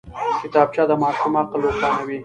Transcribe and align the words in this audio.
کتابچه 0.41 0.83
د 0.89 0.91
ماشوم 1.03 1.33
عقل 1.41 1.59
روښانوي 1.65 2.17